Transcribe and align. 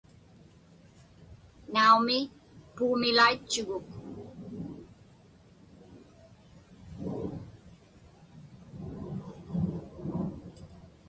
Naumi, 1.73 2.17
puumilaitchuguk. 2.75 3.87